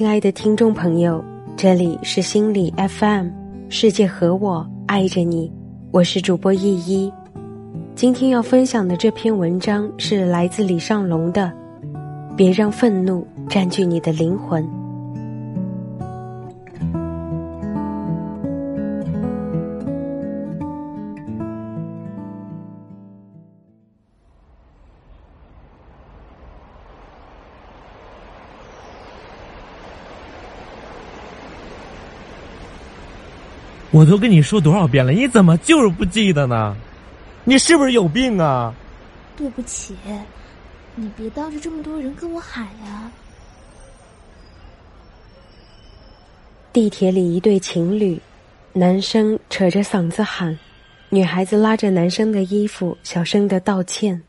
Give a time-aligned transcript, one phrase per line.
[0.00, 1.22] 亲爱的听众朋友，
[1.58, 3.26] 这里是心理 FM，
[3.68, 5.52] 世界和我爱着你，
[5.90, 7.12] 我是主播依依。
[7.94, 11.52] 今天要分享的这篇文章是来自李尚龙的，
[12.34, 14.64] 《别让愤怒占据你的灵魂》。
[33.92, 36.76] 我都跟你说多少遍了，你怎么就是不记得呢？
[37.44, 38.72] 你是不是有病啊？
[39.36, 39.96] 对不起，
[40.94, 43.10] 你别当着这么多人跟我喊呀。
[46.72, 48.20] 地铁里一对情侣，
[48.72, 50.56] 男生扯着嗓子喊，
[51.08, 54.22] 女孩子拉着男生的衣服小声的道歉。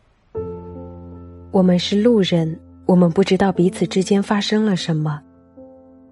[1.51, 5.21] 我们是路人，我们不知道彼此之间发生了什么，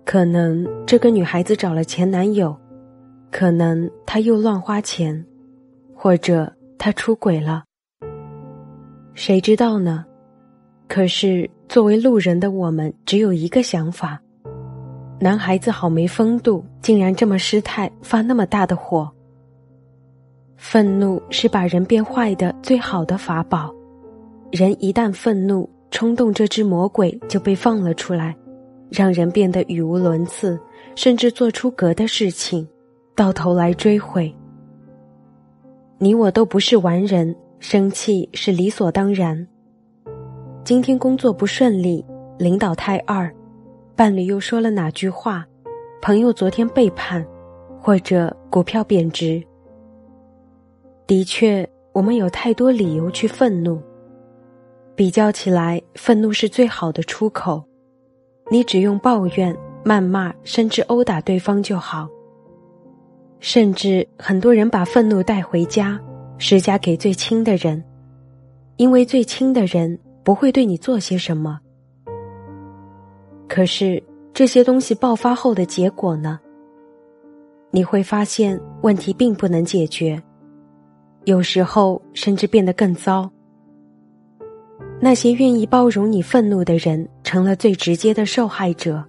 [0.05, 2.55] 可能这个女孩子找了前男友。
[3.31, 5.25] 可能他又乱花钱，
[5.95, 7.63] 或者他出轨了，
[9.13, 10.05] 谁知道呢？
[10.87, 14.19] 可是作为路人的我们，只有一个想法：
[15.19, 19.09] 男孩子好没风度，竟然这么失态，发那么大的火。
[20.57, 23.73] 愤怒是把人变坏的最好的法宝，
[24.51, 28.35] 人一旦愤怒，冲动这只魔鬼就被放了出来，
[28.89, 30.59] 让人变得语无伦次，
[30.95, 32.67] 甚至做出格的事情。
[33.19, 34.33] 到头来追悔，
[35.97, 39.45] 你我都不是完人，生气是理所当然。
[40.63, 42.05] 今天工作不顺利，
[42.37, 43.29] 领导太二，
[43.93, 45.45] 伴侣又说了哪句话，
[46.01, 47.27] 朋友昨天背叛，
[47.77, 49.43] 或者股票贬值。
[51.05, 53.81] 的确，我们有太多理由去愤怒。
[54.95, 57.65] 比较起来，愤怒是最好的出口。
[58.49, 59.53] 你只用抱怨、
[59.83, 62.07] 谩骂，甚至殴打对方就好。
[63.39, 65.99] 甚至很多人把愤怒带回家，
[66.37, 67.83] 施加给最亲的人，
[68.77, 71.59] 因为最亲的人不会对你做些什么。
[73.47, 74.01] 可是
[74.33, 76.39] 这些东西爆发后的结果呢？
[77.71, 80.21] 你会发现问题并不能解决，
[81.25, 83.29] 有时候甚至变得更糟。
[84.99, 89.01] 那些愿意包容你愤怒的人，成了最直接的受害者；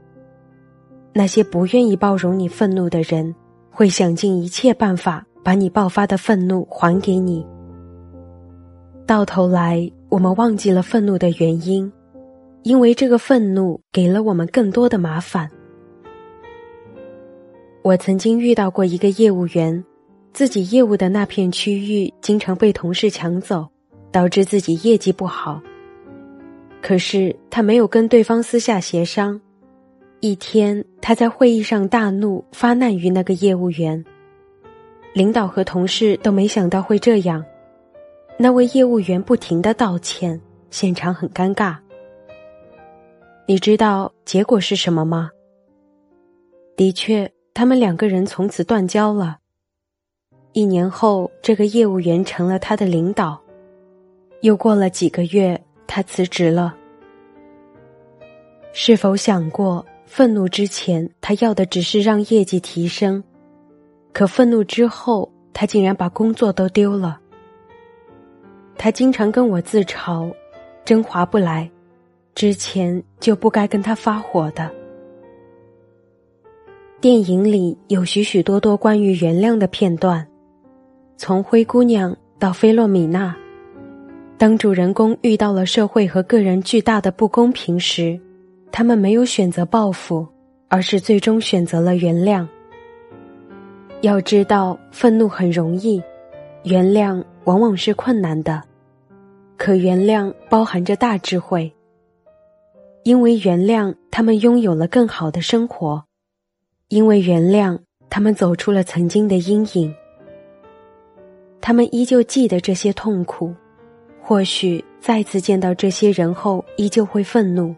[1.12, 3.34] 那些不愿意包容你愤怒的人。
[3.70, 7.46] 会想尽一切办法把你爆发的愤怒还给你。
[9.06, 11.90] 到头来，我们忘记了愤怒的原因，
[12.62, 15.50] 因为这个愤怒给了我们更多的麻烦。
[17.82, 19.82] 我曾经遇到过一个业务员，
[20.32, 23.66] 自己业务的那片区域经常被同事抢走，
[24.12, 25.60] 导致自己业绩不好。
[26.82, 29.40] 可是他没有跟对方私下协商。
[30.20, 34.04] 一天，他在会议上大怒，发难于那个业务员。
[35.14, 37.42] 领导和同事都没想到会这样，
[38.36, 40.38] 那位业务员不停的道歉，
[40.70, 41.74] 现场很尴尬。
[43.46, 45.30] 你知道结果是什么吗？
[46.76, 49.38] 的确，他们两个人从此断交了。
[50.52, 53.40] 一年后，这个业务员成了他的领导。
[54.42, 56.76] 又过了几个月，他辞职了。
[58.72, 59.84] 是否想过？
[60.12, 63.22] 愤怒之前，他要的只是让业绩提升；
[64.12, 67.20] 可愤怒之后，他竟然把工作都丢了。
[68.76, 70.28] 他经常跟我自嘲
[70.84, 71.70] ：“真划不来，
[72.34, 74.68] 之前就不该跟他发火的。”
[77.00, 80.26] 电影里有许许多多关于原谅的片段，
[81.16, 83.32] 从《灰姑娘》到《菲洛米娜》，
[84.36, 88.20] 当主人公遇到了社会和个人巨大的不公平时。
[88.72, 90.26] 他们没有选择报复，
[90.68, 92.46] 而是最终选择了原谅。
[94.00, 96.02] 要知道，愤怒很容易，
[96.64, 98.62] 原谅往往是困难的。
[99.56, 101.70] 可原谅包含着大智慧，
[103.02, 106.02] 因为原谅，他们拥有了更好的生活；
[106.88, 107.78] 因为原谅，
[108.08, 109.94] 他们走出了曾经的阴影。
[111.60, 113.54] 他们依旧记得这些痛苦，
[114.22, 117.74] 或许再次见到这些人后，依旧会愤怒。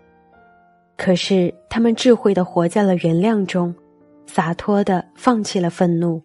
[0.97, 3.75] 可是，他们智慧的活在了原谅中，
[4.27, 6.23] 洒脱的放弃了愤怒。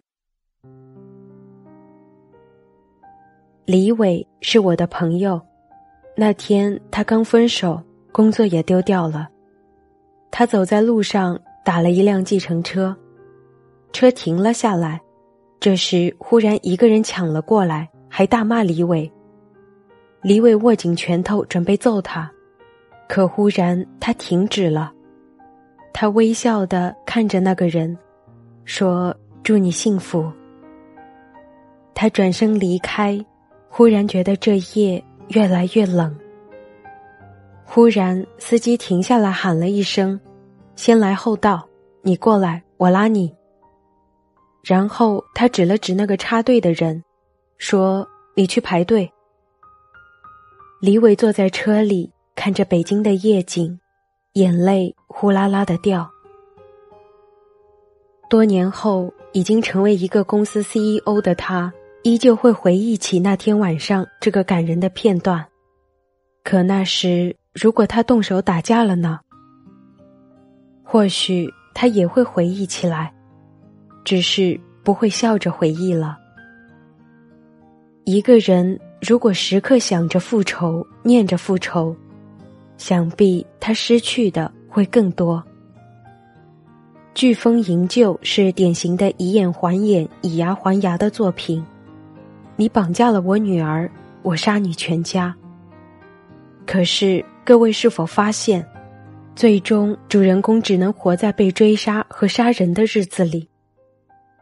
[3.64, 5.40] 李伟是我的朋友，
[6.16, 7.82] 那天他刚分手，
[8.12, 9.28] 工作也丢掉了。
[10.30, 12.96] 他走在路上，打了一辆计程车，
[13.92, 15.00] 车停了下来。
[15.60, 19.10] 这时，忽然一个人抢了过来，还大骂李伟。
[20.22, 22.30] 李伟握紧拳头，准备揍他。
[23.08, 24.92] 可忽然，他停止了。
[25.92, 27.96] 他微笑的看着那个人，
[28.64, 30.30] 说：“祝你幸福。”
[31.94, 33.18] 他转身离开，
[33.68, 36.16] 忽然觉得这夜越来越冷。
[37.64, 40.20] 忽然，司机停下来喊了一声
[40.76, 41.66] ：“先来后到，
[42.02, 43.34] 你过来，我拉你。”
[44.62, 47.02] 然后他指了指那个插队的人，
[47.56, 48.06] 说
[48.36, 49.10] ：“你去排队。”
[50.80, 53.80] 李伟坐在车里，看着北京的夜景，
[54.34, 56.08] 眼泪呼啦啦的掉。
[58.30, 61.72] 多年后，已经成为一个公司 CEO 的他，
[62.04, 65.44] 依旧会回忆起那天晚上这个感人的片段。
[66.44, 67.34] 可那时。
[67.54, 69.18] 如果他动手打架了呢？
[70.84, 73.12] 或许他也会回忆起来，
[74.04, 76.16] 只是不会笑着回忆了。
[78.04, 81.96] 一个人如果时刻想着复仇，念着复仇，
[82.78, 85.44] 想必他失去的会更多。
[87.14, 91.62] 飓风营救是典型的以眼还眼、以牙还牙的作品。
[92.56, 93.90] 你绑架了我女儿，
[94.22, 95.36] 我杀你全家。
[96.64, 97.22] 可是。
[97.48, 98.62] 各位是否发现，
[99.34, 103.48] 最终主人公只能活在被追杀和杀人的日子里，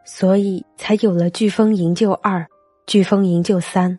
[0.04, 2.40] 所以才有了《飓风营救二》
[2.84, 3.92] 《飓风营救三》，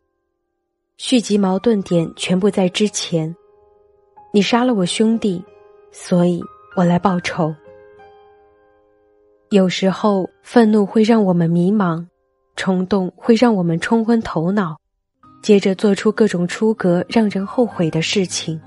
[0.98, 3.34] 续集矛盾点全部在之前。
[4.38, 5.44] 你杀了我兄弟，
[5.92, 6.40] 所以
[6.76, 7.52] 我来报仇。
[9.50, 12.06] 有时候，愤怒会让我们迷茫，
[12.56, 14.78] 冲动会让我们冲昏头脑，
[15.42, 18.62] 接着做出各种出格、让人后悔的事情。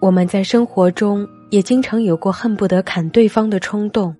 [0.00, 4.14] 我们在生活中也经常有过恨不得砍对方的冲动，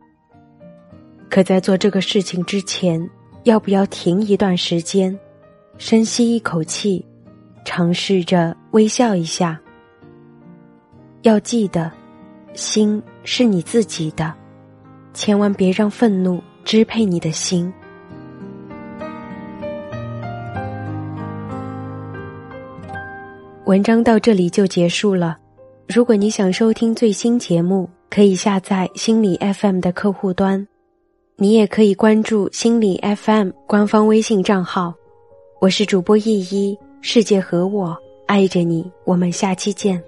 [1.30, 3.08] 可在做这个事情之前，
[3.44, 5.16] 要不要停一段时间，
[5.78, 7.06] 深吸一口气，
[7.64, 9.60] 尝试着微笑一下？
[11.26, 11.90] 要记得，
[12.54, 14.32] 心是你自己的，
[15.12, 17.72] 千万别让愤怒支配你的心。
[23.64, 25.36] 文章到这里就结束了。
[25.88, 30.64] 如果你想收听最新节目，可以下载心理 FM 的客户端，
[31.34, 34.94] 你也可以关注心理 FM 官方微信账号。
[35.60, 40.00] 我是主播依依，世界和我爱着你，我们下期见。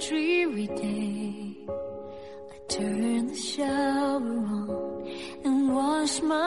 [0.00, 1.56] dreary day.
[1.68, 5.06] I turn the shower on
[5.44, 6.43] and wash my